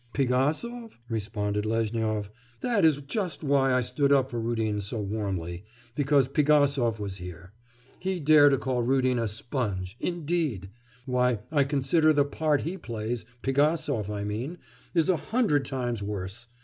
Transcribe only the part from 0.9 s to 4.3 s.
responded Lezhnyov. 'That was just why I stood